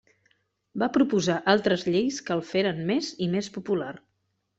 Va 0.83 0.87
proposar 0.95 1.35
altres 1.53 1.85
lleis 1.89 2.17
que 2.29 2.33
el 2.37 2.41
feren 2.53 2.81
més 2.91 3.11
i 3.27 3.29
més 3.35 3.51
popular. 3.59 3.91